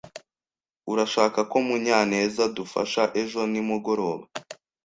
urashaka 0.91 1.39
ko 1.51 1.57
Munyanezadufasha 1.67 3.03
ejo 3.21 3.41
nimugoroba. 3.51 4.25